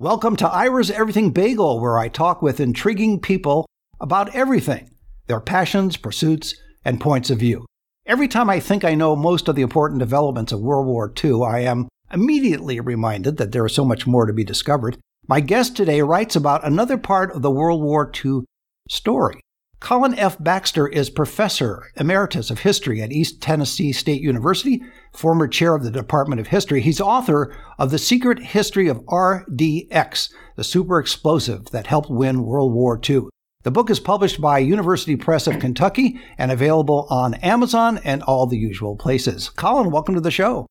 [0.00, 3.66] Welcome to Ira's Everything Bagel, where I talk with intriguing people
[4.00, 4.88] about everything
[5.26, 6.54] their passions, pursuits,
[6.86, 7.66] and points of view.
[8.06, 11.42] Every time I think I know most of the important developments of World War II,
[11.42, 14.96] I am immediately reminded that there is so much more to be discovered.
[15.28, 18.44] My guest today writes about another part of the World War II
[18.88, 19.42] story.
[19.80, 20.36] Colin F.
[20.38, 25.90] Baxter is Professor Emeritus of History at East Tennessee State University, former chair of the
[25.90, 26.82] Department of History.
[26.82, 32.74] He's author of The Secret History of RDX, the super explosive that helped win World
[32.74, 33.22] War II.
[33.62, 38.46] The book is published by University Press of Kentucky and available on Amazon and all
[38.46, 39.48] the usual places.
[39.48, 40.66] Colin, welcome to the show.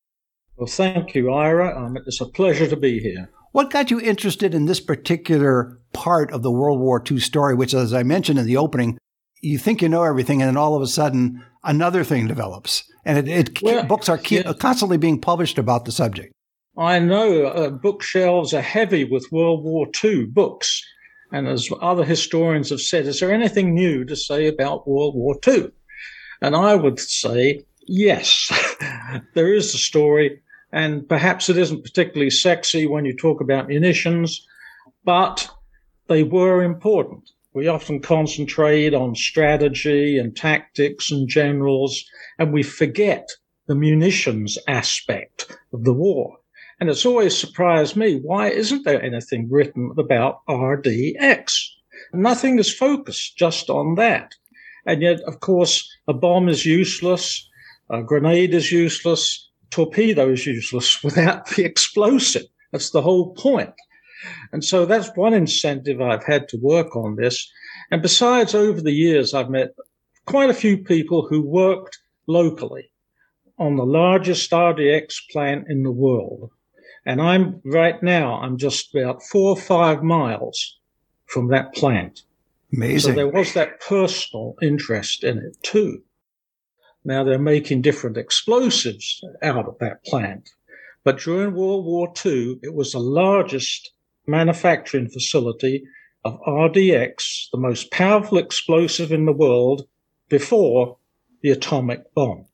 [0.56, 1.76] Well, thank you, Ira.
[1.76, 3.28] Um, it's a pleasure to be here.
[3.52, 7.74] What got you interested in this particular part of the World War II story, which,
[7.74, 8.96] as I mentioned in the opening,
[9.40, 13.18] you think you know everything, and then all of a sudden another thing develops, and
[13.18, 14.52] it, it well, books are yeah.
[14.54, 16.32] constantly being published about the subject.
[16.78, 20.82] I know uh, bookshelves are heavy with World War II books,
[21.32, 25.36] and as other historians have said, is there anything new to say about World War
[25.46, 25.70] II?
[26.42, 28.50] And I would say yes,
[29.34, 30.40] there is a story
[30.72, 34.46] and perhaps it isn't particularly sexy when you talk about munitions,
[35.04, 35.48] but
[36.06, 37.30] they were important.
[37.52, 42.04] We often concentrate on strategy and tactics and generals,
[42.38, 43.28] and we forget
[43.66, 46.38] the munitions aspect of the war.
[46.78, 51.56] And it's always surprised me why isn't there anything written about RDX?
[52.12, 54.34] Nothing is focused just on that.
[54.86, 57.48] And yet, of course, a bomb is useless,
[57.90, 62.46] a grenade is useless, torpedo is useless without the explosive.
[62.72, 63.74] That's the whole point.
[64.52, 67.50] And so that's one incentive I've had to work on this.
[67.90, 69.74] And besides, over the years, I've met
[70.26, 72.90] quite a few people who worked locally
[73.58, 76.50] on the largest RDX plant in the world.
[77.04, 80.78] And I'm right now, I'm just about four or five miles
[81.26, 82.22] from that plant.
[82.72, 83.12] Amazing.
[83.12, 86.02] So there was that personal interest in it too.
[87.04, 90.50] Now they're making different explosives out of that plant.
[91.02, 93.92] But during World War II, it was the largest
[94.26, 95.84] manufacturing facility
[96.24, 99.86] of RDX, the most powerful explosive in the world
[100.28, 100.98] before
[101.42, 102.46] the atomic bomb.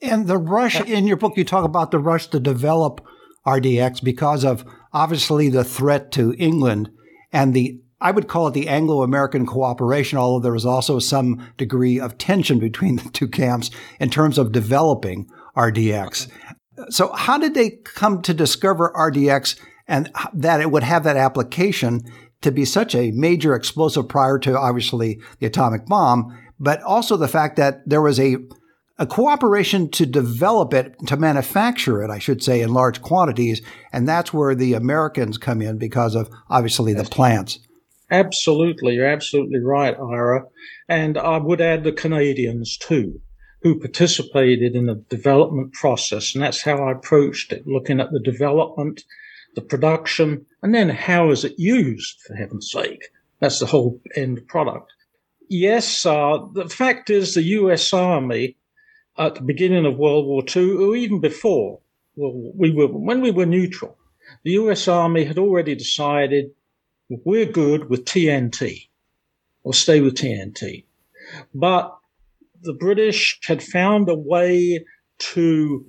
[0.00, 3.06] And the rush in your book, you talk about the rush to develop
[3.46, 6.90] RDX because of obviously the threat to England
[7.32, 11.46] and the I would call it the Anglo American cooperation, although there was also some
[11.56, 16.28] degree of tension between the two camps in terms of developing RDX.
[16.88, 19.56] So, how did they come to discover RDX
[19.92, 22.00] and that it would have that application
[22.40, 27.28] to be such a major explosive prior to obviously the atomic bomb, but also the
[27.28, 28.36] fact that there was a
[28.98, 33.60] a cooperation to develop it, to manufacture it, I should say, in large quantities.
[33.92, 37.58] And that's where the Americans come in because of obviously the plants.
[38.10, 38.94] Absolutely.
[38.94, 40.44] You're absolutely right, Ira.
[40.88, 43.20] And I would add the Canadians too,
[43.62, 46.34] who participated in the development process.
[46.34, 49.02] And that's how I approached it, looking at the development,
[49.54, 53.08] the production, and then how is it used, for heaven's sake.
[53.40, 54.92] That's the whole end product.
[55.48, 58.56] Yes, uh, the fact is the US Army
[59.18, 61.80] at the beginning of World War II, or even before,
[62.16, 63.98] well, we were, when we were neutral,
[64.44, 66.52] the US Army had already decided
[67.08, 68.88] we're good with TNT.
[69.62, 70.84] We'll stay with TNT.
[71.54, 71.96] But
[72.62, 74.84] the British had found a way
[75.18, 75.86] to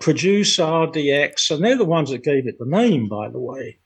[0.00, 3.78] produce RDX, and they're the ones that gave it the name, by the way.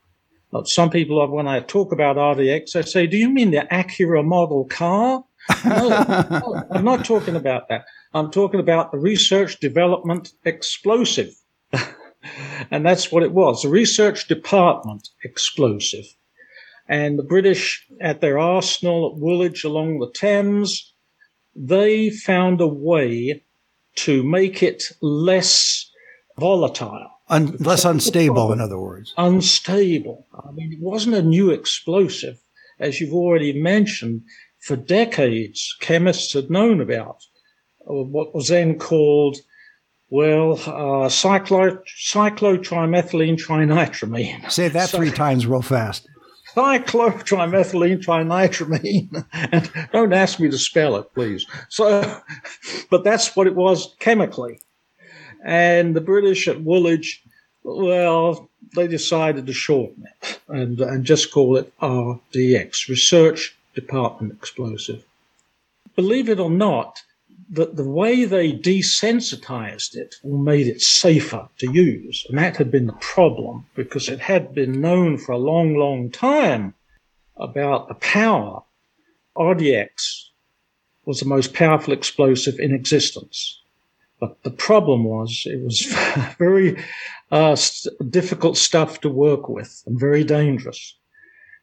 [0.65, 4.65] Some people, when I talk about RDX, they say, Do you mean the Acura model
[4.65, 5.23] car?
[5.65, 7.85] No, no, I'm not talking about that.
[8.13, 11.33] I'm talking about the research development explosive.
[12.71, 16.05] and that's what it was the research department explosive
[16.91, 20.93] and the British at their arsenal at Woolwich along the Thames,
[21.55, 23.45] they found a way
[23.95, 25.89] to make it less
[26.39, 27.09] volatile.
[27.29, 29.13] Un- less unstable, in other words.
[29.17, 30.27] Unstable.
[30.33, 32.37] I mean, it wasn't a new explosive,
[32.79, 34.21] as you've already mentioned.
[34.59, 37.23] For decades, chemists had known about
[37.89, 39.37] uh, what was then called,
[40.09, 41.79] well, uh, cyclo-
[42.11, 44.51] cyclotrimethylene trinitramine.
[44.51, 46.07] Say that so, three times real fast
[46.55, 49.25] cyclotrimethylene trinitramine.
[49.51, 51.45] and don't ask me to spell it, please.
[51.69, 52.21] So,
[52.89, 54.59] but that's what it was chemically.
[55.43, 57.23] And the British at Woolwich,
[57.63, 65.03] well, they decided to shorten it and, and just call it RDX, Research Department Explosive.
[65.95, 67.01] Believe it or not,
[67.49, 72.25] the, the way they desensitized it or made it safer to use.
[72.29, 76.09] And that had been the problem because it had been known for a long, long
[76.09, 76.75] time
[77.35, 78.63] about the power.
[79.35, 80.29] RDX
[81.05, 83.60] was the most powerful explosive in existence.
[84.21, 85.81] But the problem was it was
[86.37, 86.81] very
[87.31, 87.57] uh,
[88.09, 90.95] difficult stuff to work with and very dangerous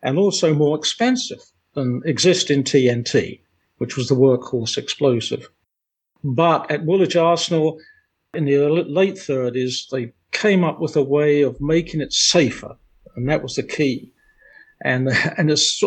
[0.03, 1.41] and also more expensive
[1.75, 3.41] than existing TNT,
[3.79, 5.49] which was the workhorse explosive.
[6.25, 7.79] But at Woolwich Arsenal
[8.35, 12.77] in the late 30s, they came up with a way of making it safer,
[13.15, 14.13] and that was the key.
[14.83, 15.09] And
[15.39, 15.81] and it's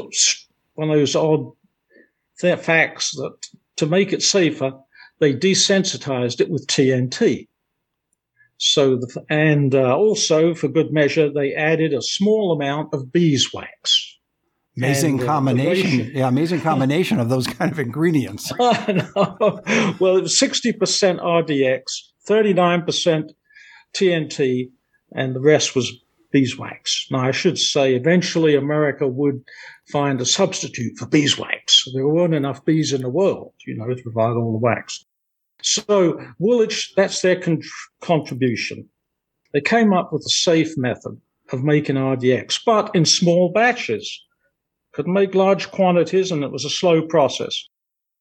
[0.75, 1.51] one of those odd
[2.39, 3.35] facts that
[3.75, 4.73] to make it safer,
[5.21, 7.47] they desensitized it with TNT.
[8.57, 14.17] So, the, and uh, also for good measure, they added a small amount of beeswax.
[14.75, 16.01] Amazing and, uh, combination.
[16.01, 18.51] Uh, yeah, amazing combination of those kind of ingredients.
[18.59, 20.79] well, it was 60%
[21.21, 21.83] RDX,
[22.27, 23.29] 39%
[23.93, 24.71] TNT,
[25.13, 25.91] and the rest was
[26.31, 27.07] beeswax.
[27.11, 29.43] Now, I should say, eventually America would
[29.91, 31.85] find a substitute for beeswax.
[31.93, 35.05] There weren't enough bees in the world, you know, to provide all the wax.
[35.61, 37.61] So Woolwich, that's their con-
[38.01, 38.87] contribution.
[39.53, 41.19] They came up with a safe method
[41.51, 44.23] of making RDX, but in small batches
[44.93, 47.67] could make large quantities, and it was a slow process.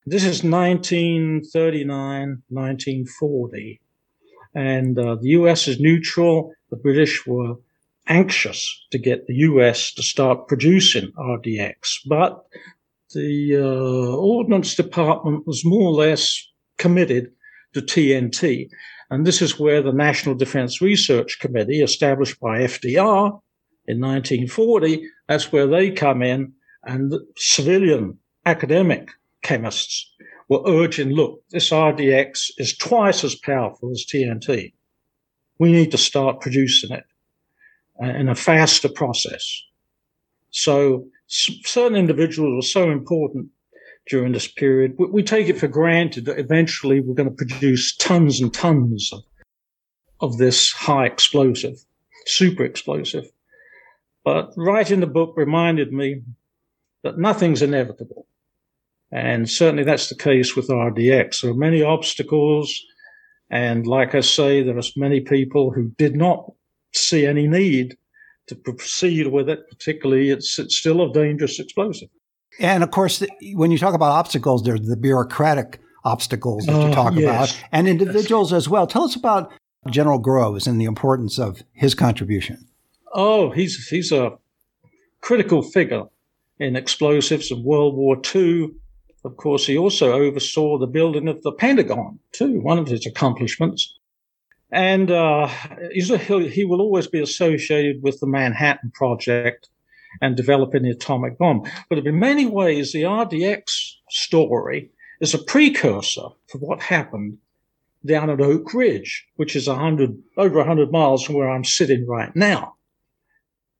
[0.06, 3.80] This is 1939, 1940.
[4.54, 6.52] And uh, the US is neutral.
[6.70, 7.56] The British were
[8.08, 12.00] anxious to get the US to start producing RDX.
[12.06, 12.44] But
[13.14, 16.49] the uh, Ordnance Department was more or less
[16.80, 17.30] committed
[17.74, 18.68] to TNT.
[19.10, 23.40] And this is where the National Defense Research Committee, established by FDR
[23.86, 26.52] in 1940, that's where they come in
[26.84, 29.10] and civilian academic
[29.42, 30.10] chemists
[30.48, 34.72] were urging, look, this RDX is twice as powerful as TNT.
[35.58, 37.04] We need to start producing it
[38.02, 39.62] uh, in a faster process.
[40.50, 43.50] So certain individuals were so important
[44.08, 44.94] during this period.
[44.98, 49.22] We, take it for granted that eventually we're going to produce tons and tons of,
[50.20, 51.76] of this high explosive,
[52.26, 53.26] super explosive.
[54.24, 56.22] But writing the book reminded me
[57.02, 58.26] that nothing's inevitable.
[59.12, 61.42] And certainly that's the case with RDX.
[61.42, 62.80] There are many obstacles.
[63.50, 66.52] And like I say, there are many people who did not
[66.92, 67.96] see any need
[68.46, 72.08] to proceed with it, particularly it's, it's still a dangerous explosive.
[72.60, 73.24] And of course,
[73.54, 77.24] when you talk about obstacles, there's the bureaucratic obstacles that you ah, talk yes.
[77.24, 78.58] about and individuals yes.
[78.58, 78.86] as well.
[78.86, 79.50] Tell us about
[79.90, 82.66] General Groves and the importance of his contribution.
[83.12, 84.38] Oh, he's, he's a
[85.22, 86.04] critical figure
[86.58, 88.70] in explosives in World War II.
[89.24, 93.98] Of course, he also oversaw the building of the Pentagon, too, one of his accomplishments.
[94.70, 95.48] And uh,
[95.80, 99.68] a, he will always be associated with the Manhattan Project
[100.20, 101.62] and developing the atomic bomb.
[101.88, 103.64] But in many ways, the RDX
[104.08, 104.90] story
[105.20, 107.38] is a precursor for what happened
[108.04, 112.34] down at Oak Ridge, which is 100, over 100 miles from where I'm sitting right
[112.34, 112.74] now.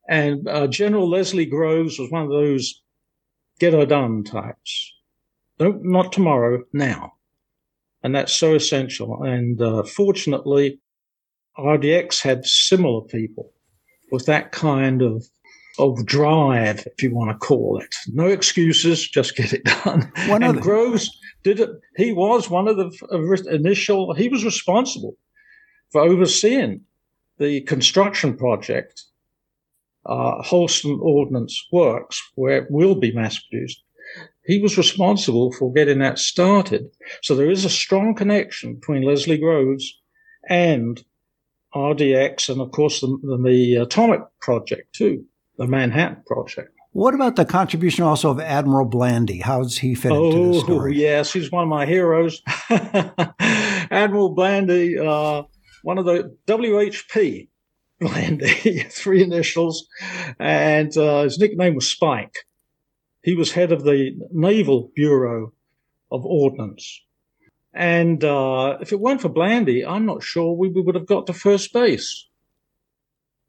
[0.09, 2.83] And uh, General Leslie Groves was one of those
[3.59, 4.95] get her done types.
[5.59, 7.13] No, not tomorrow, now.
[8.03, 9.23] And that's so essential.
[9.23, 10.81] And uh, fortunately,
[11.59, 13.53] RDX had similar people
[14.11, 15.27] with that kind of
[15.81, 17.95] of drive, if you want to call it.
[18.09, 20.13] No excuses, just get it done.
[20.29, 21.11] One and Groves
[21.43, 21.71] did it.
[21.97, 24.15] He was one of the initial.
[24.15, 25.17] He was responsible
[25.91, 26.83] for overseeing
[27.39, 29.03] the construction project
[30.07, 33.83] uh, Holston Ordnance Works, where it will be mass produced.
[34.45, 36.91] He was responsible for getting that started.
[37.23, 40.01] So there is a strong connection between Leslie Groves
[40.49, 41.05] and
[41.75, 45.25] RDX, and of course the, the, the atomic project too,
[45.61, 46.75] the Manhattan project.
[46.93, 49.41] What about the contribution also of Admiral Blandy?
[49.41, 50.97] How does he fit oh, into the oh, story?
[50.97, 52.43] yes, he's one of my heroes.
[53.91, 55.43] Admiral Blandy, uh,
[55.83, 57.49] one of the WHP,
[58.01, 59.87] Blandy, three initials,
[60.39, 62.35] and uh, his nickname was Spike.
[63.23, 65.53] He was head of the Naval Bureau
[66.11, 67.03] of Ordnance.
[67.75, 71.35] And uh, if it weren't for Blandy, I'm not sure we would have got to
[71.35, 72.30] first base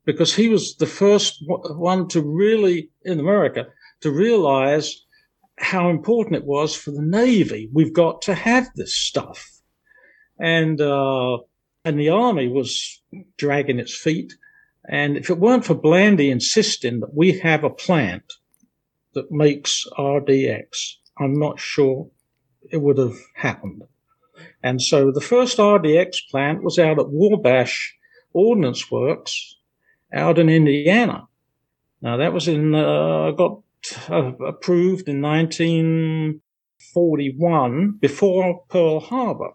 [0.06, 3.68] because he was the first one to really, in America,
[4.02, 5.06] to realize
[5.58, 7.70] how important it was for the Navy.
[7.72, 9.48] We've got to have this stuff.
[10.40, 11.38] And, uh,
[11.86, 13.02] and the Army was
[13.38, 14.34] dragging its feet.
[14.90, 18.24] And if it weren't for Blandy insisting that we have a plant
[19.14, 22.10] that makes RDX, I'm not sure
[22.72, 23.84] it would have happened.
[24.64, 27.96] And so the first RDX plant was out at Wabash
[28.34, 29.58] Ordnance Works
[30.14, 31.28] out in Indiana.
[32.02, 33.62] Now that was in, uh, got
[34.10, 39.52] uh, approved in 1941 before Pearl Harbor.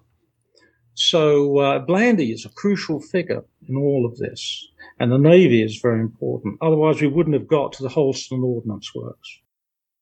[0.94, 4.66] So uh, Blandy is a crucial figure in all of this,
[4.98, 6.56] and the Navy is very important.
[6.62, 9.40] Otherwise, we wouldn't have got to the Holston Ordnance Works.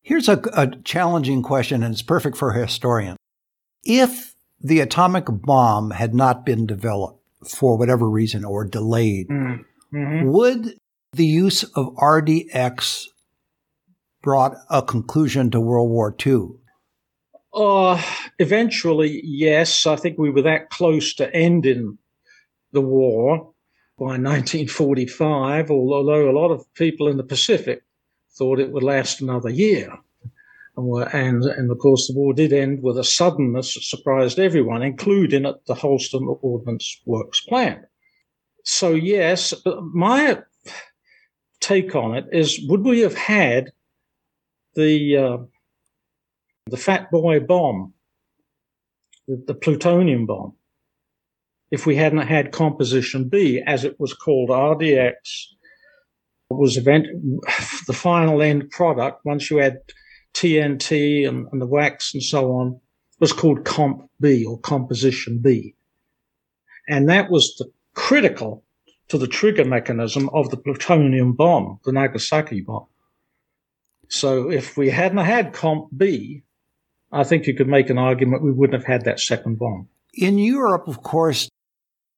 [0.03, 3.17] Here's a, a challenging question, and it's perfect for a historian.
[3.83, 9.29] If the atomic bomb had not been developed for whatever reason or delayed,
[9.95, 10.29] mm-hmm.
[10.29, 10.79] would
[11.13, 13.07] the use of RDX
[14.23, 16.49] brought a conclusion to World War II?
[17.53, 18.03] Uh,
[18.39, 19.87] eventually, yes.
[19.87, 21.99] I think we were that close to ending
[22.73, 23.53] the war
[23.97, 27.83] by 1945, although a lot of people in the Pacific
[28.37, 29.93] thought it would last another year.
[30.77, 35.47] And, and of course, the war did end with a suddenness that surprised everyone, including
[35.47, 37.85] at the Holston Ordnance Works plant.
[38.65, 39.55] So, yes,
[39.93, 40.39] my
[41.61, 43.73] take on it is would we have had
[44.75, 45.37] the uh,
[46.67, 47.93] the Fat Boy bomb,
[49.29, 50.55] the, the, plutonium bomb,
[51.71, 55.15] if we hadn't had Composition B, as it was called, RDX,
[56.49, 57.07] was event
[57.87, 59.25] the final end product.
[59.25, 59.79] Once you had
[60.33, 62.81] TNT and, and the wax and so on,
[63.21, 65.75] was called Comp B or Composition B,
[66.89, 68.65] and that was the critical
[69.09, 72.87] to the trigger mechanism of the plutonium bomb, the Nagasaki bomb.
[74.09, 76.45] So if we hadn't had Comp B,
[77.13, 79.89] I think you could make an argument we wouldn't have had that second bomb.
[80.15, 81.49] In Europe, of course,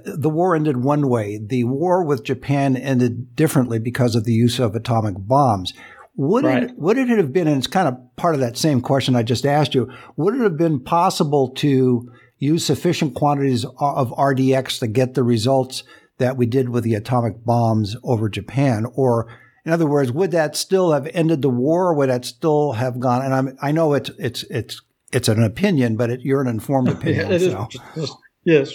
[0.04, 1.38] the war ended one way.
[1.42, 5.72] The war with Japan ended differently because of the use of atomic bombs.
[6.16, 6.62] Would right.
[6.64, 9.22] it would it have been, and it's kind of part of that same question I
[9.22, 14.86] just asked you, would it have been possible to use sufficient quantities of RDX to
[14.86, 15.82] get the results
[16.18, 18.86] that we did with the atomic bombs over Japan?
[18.94, 19.26] Or,
[19.64, 21.94] in other words, would that still have ended the war?
[21.94, 23.24] Would that still have gone?
[23.24, 26.88] And I'm, I know it's it's it's it's an opinion, but it, you're an informed
[26.96, 27.32] opinion.
[27.32, 27.68] it so.
[27.94, 28.12] is,
[28.44, 28.72] yes,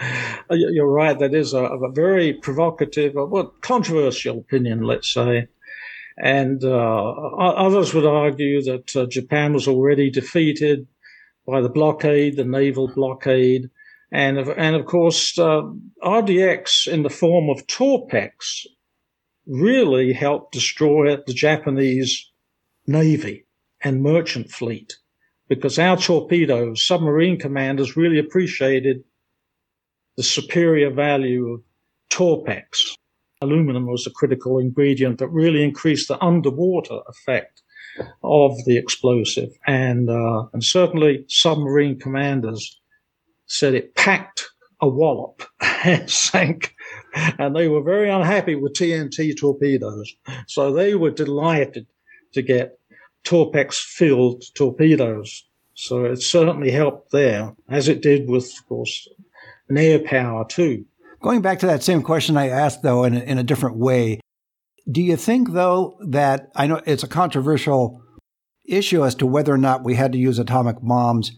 [0.00, 1.18] uh, you're right.
[1.18, 5.48] That is a, a very provocative, well, controversial opinion, let's say.
[6.18, 10.86] And uh, others would argue that uh, Japan was already defeated
[11.46, 13.70] by the blockade, the naval blockade,
[14.10, 15.62] and of, and of course, uh,
[16.02, 18.66] RDX in the form of Torpex
[19.46, 22.30] really helped destroy the Japanese
[22.86, 23.46] Navy
[23.82, 24.94] and merchant fleet
[25.48, 29.04] because our torpedoes, submarine commanders really appreciated
[30.16, 31.62] the superior value of
[32.10, 32.94] Torpex.
[33.40, 37.51] Aluminum was a critical ingredient that really increased the underwater effect
[38.22, 39.50] of the explosive.
[39.66, 42.80] And, uh, and certainly submarine commanders
[43.46, 44.48] said it packed
[44.80, 46.74] a wallop and sank.
[47.14, 50.14] And they were very unhappy with TNT torpedoes.
[50.46, 51.86] So they were delighted
[52.32, 52.78] to get
[53.24, 55.44] Torpex filled torpedoes.
[55.74, 59.08] So it certainly helped there, as it did with, of course,
[59.68, 60.84] an air power too.
[61.20, 64.20] Going back to that same question I asked, though, in a, in a different way,
[64.90, 68.02] do you think, though, that I know it's a controversial
[68.66, 71.32] issue as to whether or not we had to use atomic bombs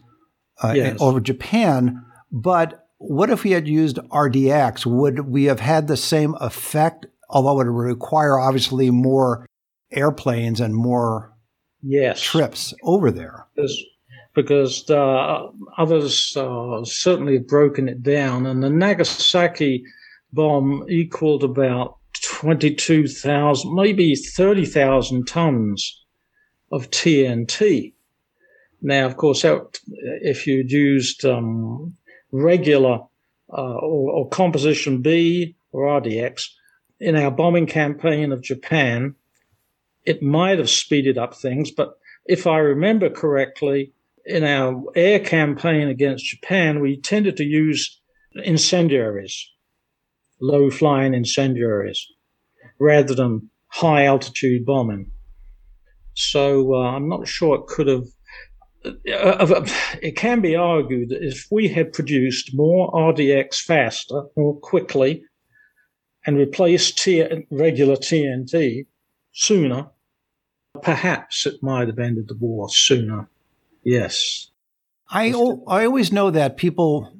[0.62, 0.98] uh, yes.
[1.00, 2.04] over Japan.
[2.30, 4.86] But what if we had used RDX?
[4.86, 7.06] Would we have had the same effect?
[7.28, 9.46] Although it would require obviously more
[9.90, 11.32] airplanes and more
[11.82, 12.20] yes.
[12.20, 13.46] trips over there.
[13.54, 13.84] Because,
[14.34, 15.46] because uh,
[15.78, 19.84] others uh, certainly have broken it down, and the Nagasaki
[20.32, 21.98] bomb equaled about
[22.32, 26.04] 22,000, maybe 30,000 tons
[26.70, 27.92] of TNT.
[28.82, 31.96] Now, of course, if you'd used um,
[32.32, 33.00] regular
[33.50, 36.48] uh, or, or, composition B or RDX
[37.00, 39.14] in our bombing campaign of Japan,
[40.04, 41.70] it might have speeded up things.
[41.70, 41.94] But
[42.26, 43.92] if I remember correctly,
[44.26, 48.00] in our air campaign against Japan, we tended to use
[48.34, 49.50] incendiaries,
[50.40, 52.06] low flying incendiaries,
[52.78, 55.10] rather than high altitude bombing.
[56.14, 58.04] So uh, I'm not sure it could have
[58.84, 65.24] it can be argued that if we had produced more RDX faster, more quickly,
[66.26, 68.86] and replaced T- regular TNT
[69.32, 69.90] sooner,
[70.82, 73.28] perhaps it might have ended the war sooner.
[73.84, 74.50] Yes.
[75.08, 77.13] I, I always know that people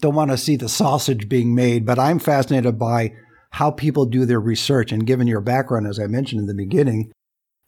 [0.00, 3.12] don't want to see the sausage being made, but I'm fascinated by
[3.50, 4.92] how people do their research.
[4.92, 7.12] And given your background, as I mentioned in the beginning,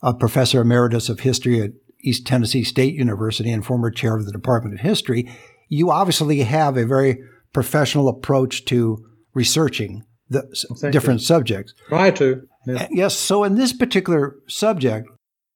[0.03, 4.33] a professor emeritus of history at East Tennessee State University and former chair of the
[4.33, 5.31] Department of History,
[5.69, 7.19] you obviously have a very
[7.53, 9.05] professional approach to
[9.35, 10.43] researching the
[10.81, 11.27] Thank different you.
[11.27, 11.75] subjects.
[11.89, 12.43] Try to.
[12.67, 12.89] Yeah.
[12.91, 13.15] Yes.
[13.17, 15.09] So in this particular subject,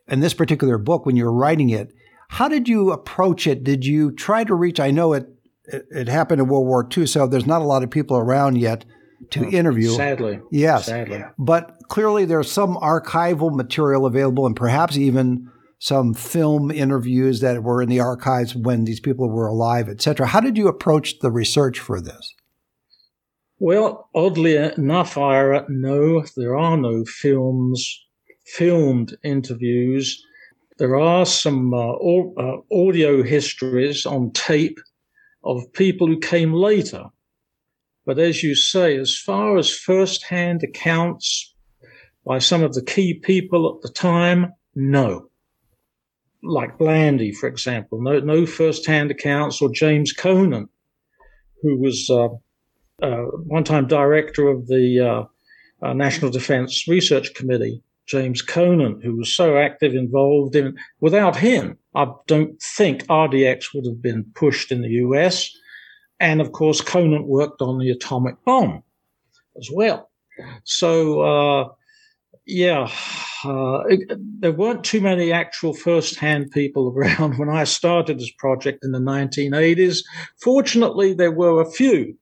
[0.09, 1.93] in this particular book, when you're writing it,
[2.31, 3.65] how did you approach it?
[3.65, 4.79] Did you try to reach?
[4.79, 5.27] I know it
[5.69, 8.57] it, it happened in World War II, so there's not a lot of people around
[8.57, 8.85] yet
[9.31, 9.91] to oh, interview.
[9.91, 11.23] Sadly, yes, sadly.
[11.39, 17.83] But clearly, there's some archival material available, and perhaps even some film interviews that were
[17.83, 20.27] in the archives when these people were alive, etc.
[20.27, 22.35] How did you approach the research for this?
[23.61, 28.07] Well, oddly enough, Ira, no, there are no films,
[28.47, 30.23] filmed interviews.
[30.79, 34.79] There are some uh, uh, audio histories on tape
[35.45, 37.05] of people who came later.
[38.05, 41.55] But as you say, as far as first-hand accounts
[42.25, 45.29] by some of the key people at the time, no.
[46.43, 50.71] Like Blandy, for example, no, no first-hand accounts, or James Conant,
[51.63, 52.29] who was uh,
[53.03, 59.17] uh, one time director of the uh, uh, National Defense Research Committee, James Conant, who
[59.17, 60.77] was so active, involved in.
[61.01, 65.51] Without him, I don't think RDX would have been pushed in the US.
[66.19, 68.83] And of course, Conant worked on the atomic bomb
[69.57, 70.11] as well.
[70.65, 71.69] So, uh,
[72.47, 72.91] yeah,
[73.45, 78.85] uh, it, there weren't too many actual first-hand people around when I started this project
[78.85, 79.99] in the 1980s.
[80.41, 82.17] Fortunately, there were a few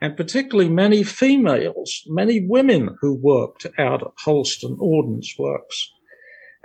[0.00, 5.92] and particularly many females, many women who worked out at Holston Ordnance Works.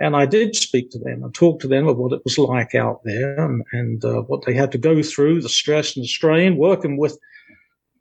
[0.00, 2.74] And I did speak to them and talk to them of what it was like
[2.74, 6.08] out there and, and uh, what they had to go through, the stress and the
[6.08, 7.18] strain, working with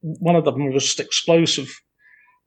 [0.01, 1.70] one of the most explosive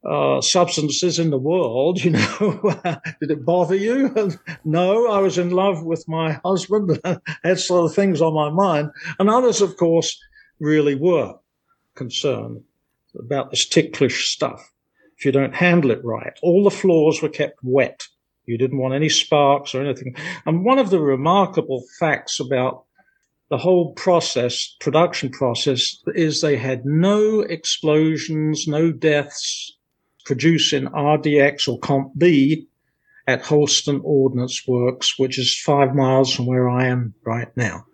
[0.09, 2.02] uh, substances in the world.
[2.02, 2.80] You know,
[3.21, 4.14] did it bother you?
[4.64, 7.00] no, I was in love with my husband,
[7.42, 8.90] had sort of things on my mind.
[9.18, 10.18] And others, of course,
[10.61, 11.35] really were
[11.95, 12.62] concerned
[13.19, 14.73] about this ticklish stuff
[15.19, 16.38] if you don't handle it right.
[16.43, 18.07] All the floors were kept wet.
[18.47, 20.15] You didn't want any sparks or anything.
[20.47, 22.85] And one of the remarkable facts about
[23.50, 29.77] the whole process, production process, is they had no explosions, no deaths
[30.25, 32.68] producing RDX or Comp B
[33.27, 37.85] at Holston Ordnance Works, which is five miles from where I am right now.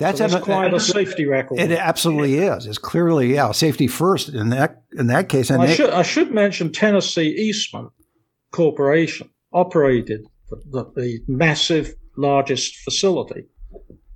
[0.00, 1.60] That's, so that's quite a safety record.
[1.60, 2.64] It absolutely is.
[2.64, 5.50] It's clearly yeah, safety first in that in that case.
[5.50, 7.90] And I, they, should, I should mention Tennessee Eastman
[8.50, 13.44] Corporation operated the, the massive largest facility.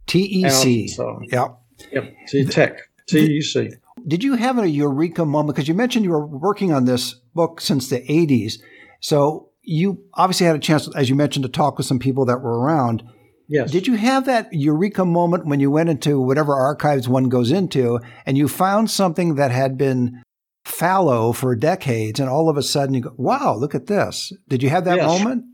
[0.07, 0.99] TEC.
[0.99, 1.49] Out, yeah.
[1.92, 2.51] Yep.
[2.51, 2.79] Tech.
[3.07, 3.73] TEC.
[4.07, 5.55] Did you have a eureka moment?
[5.55, 8.55] Because you mentioned you were working on this book since the 80s.
[9.01, 12.40] So you obviously had a chance, as you mentioned, to talk with some people that
[12.40, 13.03] were around.
[13.48, 13.70] Yes.
[13.70, 18.00] Did you have that eureka moment when you went into whatever archives one goes into
[18.24, 20.22] and you found something that had been
[20.64, 24.33] fallow for decades and all of a sudden you go, wow, look at this?
[24.48, 25.44] Did you have that yes, moment?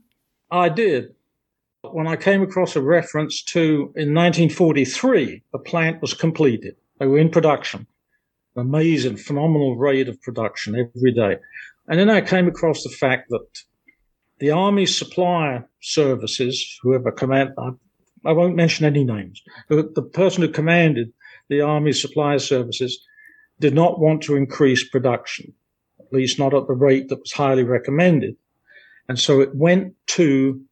[0.50, 1.14] I did.
[1.82, 6.76] When I came across a reference to in 1943, the plant was completed.
[6.98, 7.86] They were in production.
[8.56, 11.38] Amazing, phenomenal rate of production every day.
[11.88, 13.62] And then I came across the fact that
[14.40, 17.70] the Army Supply Services, whoever command, I,
[18.24, 21.12] I won't mention any names, the person who commanded
[21.48, 23.06] the Army Supply Services
[23.60, 25.52] did not want to increase production,
[25.98, 28.36] at least not at the rate that was highly recommended.
[29.08, 30.62] And so it went to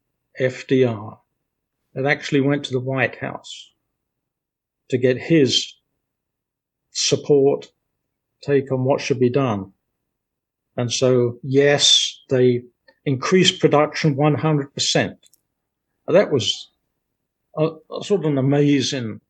[0.40, 1.18] FDR.
[1.94, 3.72] It actually went to the White House
[4.88, 5.74] to get his
[6.92, 7.70] support,
[8.42, 9.72] take on what should be done.
[10.76, 12.62] And so, yes, they
[13.04, 15.16] increased production 100%.
[16.06, 16.70] That was
[17.56, 19.20] a, a sort of an amazing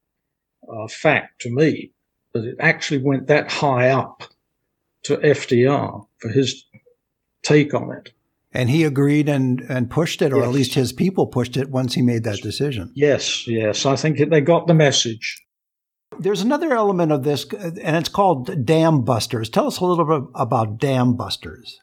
[0.69, 1.93] uh, fact to me
[2.33, 4.25] that it actually went that high up
[5.05, 6.65] to FDR for his
[7.43, 8.13] take on it.
[8.53, 10.47] And he agreed and, and pushed it, or yes.
[10.47, 12.91] at least his people pushed it once he made that decision.
[12.95, 13.85] Yes, yes.
[13.85, 15.43] I think they got the message.
[16.19, 19.51] There's another element of this, and it's called dam busters.
[19.51, 21.79] Tell us a little bit about dam busters.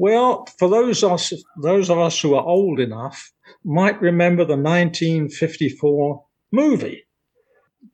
[0.00, 4.56] Well, for those of us, those of us who are old enough might remember the
[4.56, 7.04] 1954 movie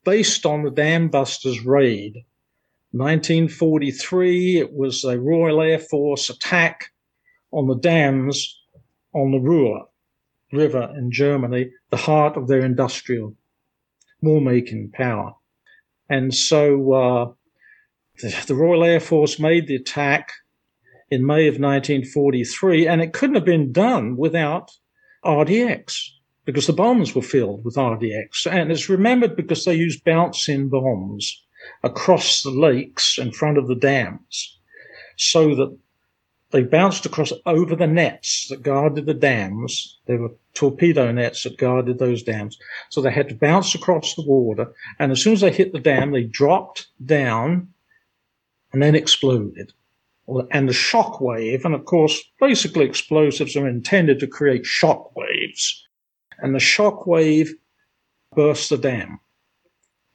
[0.05, 2.25] based on the Dam Busters raid.
[2.93, 6.93] 1943, it was a Royal Air Force attack
[7.51, 8.57] on the dams
[9.13, 9.87] on the Ruhr
[10.53, 13.35] River in Germany, the heart of their industrial
[14.23, 15.35] war making power.
[16.09, 17.33] And so uh,
[18.23, 20.31] the, the Royal Air Force made the attack
[21.11, 24.71] in May of 1943, and it couldn't have been done without
[25.25, 26.11] RDX
[26.45, 28.47] because the bombs were filled with RDX.
[28.51, 31.45] And it's remembered because they used bouncing bombs
[31.83, 34.59] across the lakes in front of the dams
[35.17, 35.77] so that
[36.51, 39.99] they bounced across over the nets that guarded the dams.
[40.07, 42.57] There were torpedo nets that guarded those dams.
[42.89, 44.73] So they had to bounce across the water.
[44.99, 47.69] And as soon as they hit the dam, they dropped down
[48.73, 49.73] and then exploded.
[50.51, 55.87] And the shock wave, and of course, basically explosives are intended to create shock waves.
[56.39, 57.55] And the shock wave
[58.35, 59.21] burst the dam.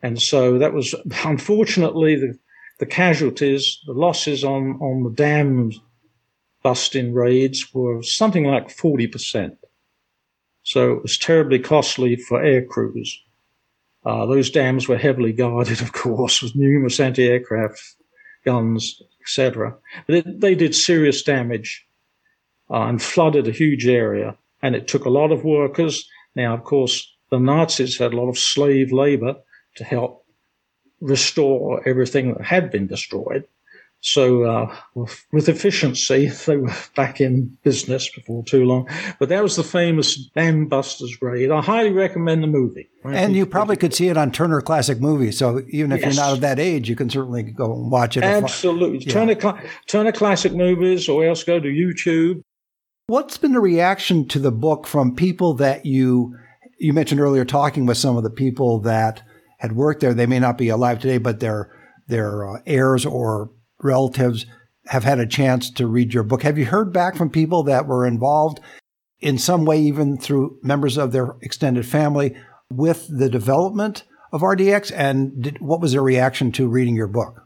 [0.03, 0.93] And so that was
[1.23, 2.37] unfortunately the,
[2.79, 5.79] the casualties, the losses on, on the dams
[6.63, 9.57] busting raids were something like 40%.
[10.63, 13.19] So it was terribly costly for air crews.
[14.05, 17.95] Uh, those dams were heavily guarded, of course, with numerous anti-aircraft
[18.45, 19.75] guns, etc.
[20.07, 21.85] But it, they did serious damage
[22.69, 26.07] uh, and flooded a huge area, and it took a lot of workers.
[26.35, 29.35] Now, of course, the Nazis had a lot of slave labor
[29.75, 30.25] to help
[30.99, 33.47] restore everything that had been destroyed.
[34.01, 34.75] So uh,
[35.31, 38.89] with efficiency, they were back in business before too long.
[39.19, 41.51] But that was the famous Dam Busters raid.
[41.51, 42.89] I highly recommend the movie.
[43.03, 45.37] And you probably could see it on Turner Classic Movies.
[45.37, 46.15] So even if yes.
[46.15, 48.23] you're not of that age, you can certainly go and watch it.
[48.23, 48.99] Absolutely.
[48.99, 49.13] Yeah.
[49.13, 52.41] Turner, Turner Classic Movies or else go to YouTube.
[53.07, 56.35] What's been the reaction to the book from people that you
[56.79, 59.21] you mentioned earlier talking with some of the people that
[59.57, 60.13] had worked there?
[60.13, 61.71] They may not be alive today, but they're
[62.07, 63.51] their uh, heirs or
[63.83, 64.45] relatives
[64.87, 66.43] have had a chance to read your book.
[66.43, 68.59] Have you heard back from people that were involved
[69.19, 72.35] in some way, even through members of their extended family,
[72.69, 74.91] with the development of RDX?
[74.95, 77.45] And did, what was their reaction to reading your book?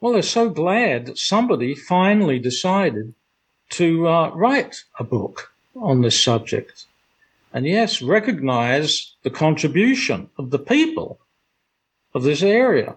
[0.00, 3.14] Well, they're so glad that somebody finally decided
[3.70, 6.84] to uh, write a book on this subject.
[7.52, 11.18] And yes, recognize the contribution of the people
[12.14, 12.96] of this area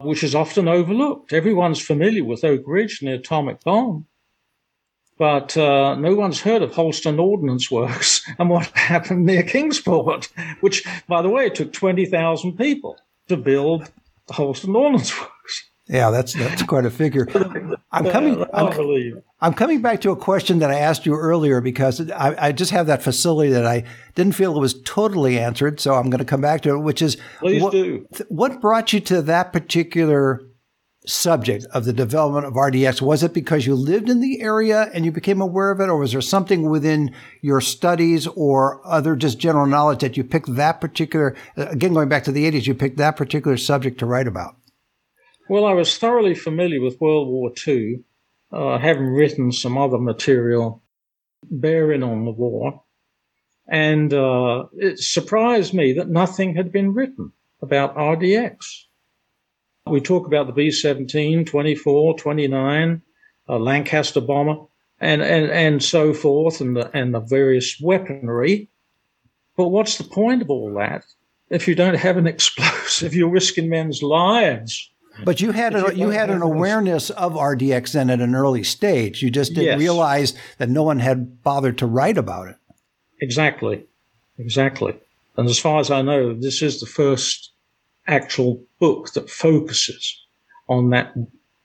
[0.00, 1.32] which is often overlooked.
[1.32, 4.06] Everyone's familiar with Oak Ridge and the atomic bomb,
[5.18, 10.28] but uh, no one's heard of Holston Ordnance Works and what happened near Kingsport,
[10.60, 12.96] which, by the way, took 20,000 people
[13.28, 13.90] to build
[14.28, 15.70] the Holston Ordnance Works.
[15.88, 17.26] Yeah, that's that's quite a figure.
[17.92, 18.44] I'm coming.
[18.52, 22.52] I'm, I'm, coming back to a question that I asked you earlier because I, I,
[22.52, 25.78] just have that facility that I didn't feel it was totally answered.
[25.80, 28.06] So I'm going to come back to it, which is Please what, do.
[28.28, 30.40] what brought you to that particular
[31.08, 33.00] subject of the development of RDX?
[33.00, 35.96] Was it because you lived in the area and you became aware of it, or
[35.96, 40.80] was there something within your studies or other just general knowledge that you picked that
[40.80, 41.34] particular?
[41.56, 44.56] Again, going back to the 80s, you picked that particular subject to write about.
[45.48, 48.04] Well, I was thoroughly familiar with World War II,
[48.52, 50.82] uh, having written some other material
[51.50, 52.82] bearing on the war.
[53.68, 58.56] And uh, it surprised me that nothing had been written about RDX.
[59.86, 63.02] We talk about the B 17, 24, 29,
[63.48, 64.56] uh, Lancaster bomber,
[65.00, 68.70] and, and, and so forth, and the, and the various weaponry.
[69.56, 71.04] But what's the point of all that
[71.50, 73.14] if you don't have an explosive?
[73.14, 74.90] You're risking men's lives.
[75.24, 79.22] But you had a, you had an awareness of RDX then at an early stage.
[79.22, 79.78] You just didn't yes.
[79.78, 82.56] realize that no one had bothered to write about it.
[83.20, 83.84] Exactly,
[84.38, 84.96] exactly.
[85.36, 87.52] And as far as I know, this is the first
[88.06, 90.20] actual book that focuses
[90.68, 91.14] on that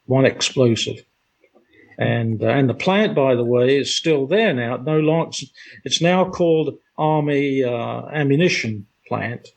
[0.05, 1.03] one explosive.
[1.97, 4.77] And uh, and the plant, by the way, is still there now.
[4.77, 5.37] No longer,
[5.83, 9.49] it's now called Army uh, Ammunition Plant,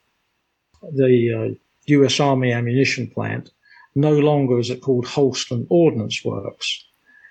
[0.83, 1.55] the uh,
[1.87, 2.21] U.S.
[2.21, 3.51] Army Ammunition Plant
[3.97, 6.85] no longer is it called Holston Ordnance Works,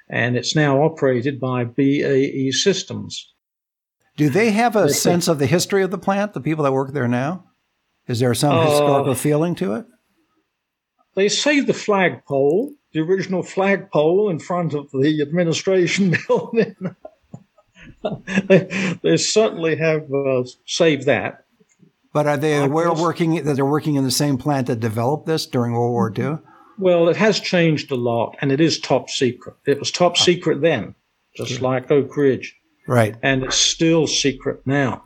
[0.10, 3.32] and it's now operated by BAE Systems.
[4.18, 6.94] Do they have a sense of the history of the plant, the people that work
[6.94, 7.46] there now?
[8.08, 9.86] Is there some uh, historical feeling to it?
[11.16, 16.76] They say the flagpole, the original flagpole in front of the administration building.
[18.46, 21.46] they, they, certainly have uh, saved that.
[22.14, 25.46] But are they aware working that they're working in the same plant that developed this
[25.46, 26.40] during World War II?
[26.78, 29.56] Well, it has changed a lot, and it is top secret.
[29.66, 30.96] It was top secret then,
[31.36, 32.56] just like Oak Ridge.
[32.88, 33.16] Right.
[33.24, 35.04] And it's still secret now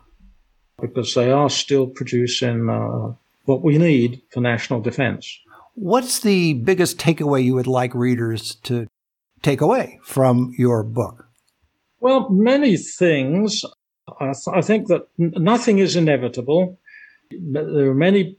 [0.80, 5.38] because they are still producing uh, what we need for national defense.
[5.74, 8.86] What's the biggest takeaway you would like readers to
[9.42, 11.26] take away from your book?
[12.00, 13.64] Well, many things.
[14.20, 16.78] I, th- I think that n- nothing is inevitable.
[17.30, 18.36] There are many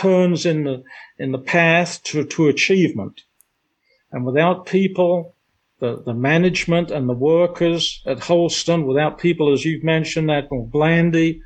[0.00, 0.82] turns in the
[1.18, 3.22] in the path to, to achievement.
[4.12, 5.34] And without people
[5.80, 11.42] the, the management and the workers at Holston, without people, as you've mentioned, Admiral Blandy,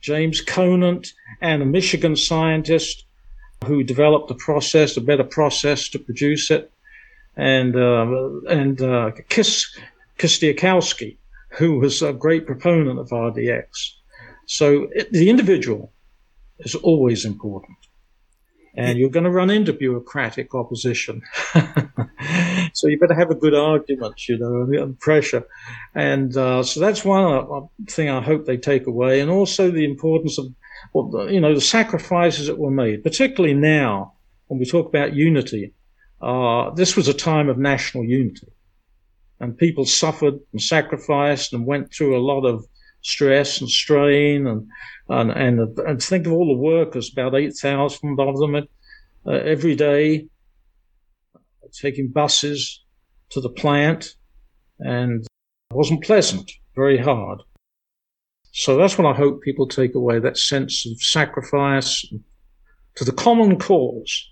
[0.00, 3.04] James Conant, and a Michigan scientist
[3.66, 6.70] who developed the process, a better process to produce it,
[7.36, 8.06] and uh,
[8.48, 9.78] and uh, Kis
[10.18, 11.16] Kistiakowsky,
[11.50, 13.66] who was a great proponent of RDX.
[14.46, 15.92] So it, the individual
[16.60, 17.76] is always important
[18.74, 21.22] and you're going to run into bureaucratic opposition.
[22.72, 25.44] so you better have a good argument, you know, and pressure.
[25.94, 30.38] And uh, so that's one thing I hope they take away, and also the importance
[30.38, 30.46] of,
[30.94, 34.14] well, you know, the sacrifices that were made, particularly now
[34.46, 35.74] when we talk about unity.
[36.20, 38.48] Uh, this was a time of national unity,
[39.40, 42.66] and people suffered and sacrificed and went through a lot of
[43.02, 44.68] stress and strain and
[45.08, 49.74] and and, and think of all the workers, about eight thousand of them uh, every
[49.74, 50.28] day,
[51.72, 52.84] taking buses
[53.30, 54.14] to the plant,
[54.78, 57.42] and it wasn't pleasant, very hard.
[58.52, 62.04] So that's what I hope people take away that sense of sacrifice
[62.96, 64.28] to the common cause.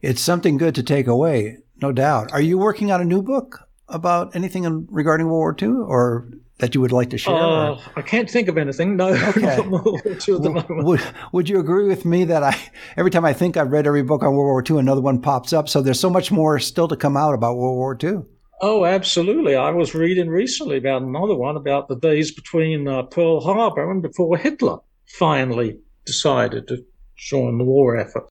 [0.00, 2.32] It's something good to take away, no doubt.
[2.32, 6.28] Are you working on a new book about anything in, regarding World War II, or
[6.58, 7.34] that you would like to share?
[7.34, 8.96] Uh, I can't think of anything.
[8.96, 9.08] No.
[9.08, 9.60] Okay.
[10.68, 12.56] would, would you agree with me that I
[12.96, 15.52] every time I think I've read every book on World War II, another one pops
[15.52, 15.68] up?
[15.68, 18.22] So there's so much more still to come out about World War II.
[18.60, 19.54] Oh, absolutely.
[19.54, 24.02] I was reading recently about another one about the days between uh, Pearl Harbor and
[24.02, 26.84] before Hitler finally decided to
[27.16, 28.28] join the war effort.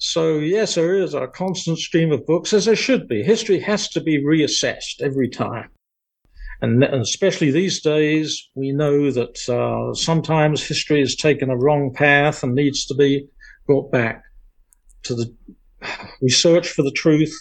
[0.00, 3.22] So, yes, there is a constant stream of books, as there should be.
[3.22, 5.68] History has to be reassessed every time.
[6.62, 12.44] And especially these days, we know that uh, sometimes history has taken a wrong path
[12.44, 13.26] and needs to be
[13.66, 14.22] brought back
[15.02, 15.34] to the.
[16.20, 17.34] We search for the truth,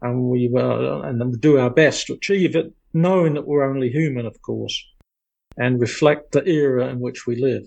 [0.00, 3.90] and we uh, and then do our best to achieve it, knowing that we're only
[3.90, 4.82] human, of course,
[5.58, 7.64] and reflect the era in which we live.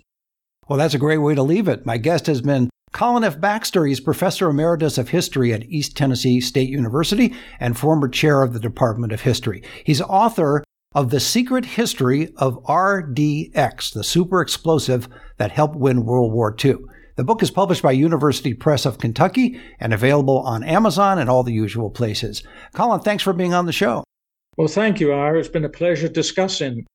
[0.67, 1.85] Well, that's a great way to leave it.
[1.85, 3.39] My guest has been Colin F.
[3.39, 8.53] Baxter, is Professor Emeritus of History at East Tennessee State University and former chair of
[8.53, 9.63] the Department of History.
[9.83, 10.63] He's author
[10.95, 16.77] of The Secret History of RDX, the super explosive that helped win World War II.
[17.15, 21.43] The book is published by University Press of Kentucky and available on Amazon and all
[21.43, 22.41] the usual places.
[22.73, 24.03] Colin, thanks for being on the show.
[24.57, 25.39] Well, thank you, Ira.
[25.39, 26.85] It's been a pleasure discussing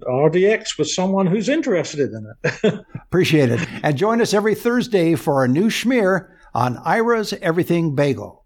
[0.00, 2.80] RDX with someone who's interested in it.
[2.94, 3.60] Appreciate it.
[3.82, 8.41] And join us every Thursday for a new schmear on Ira's Everything Bagel.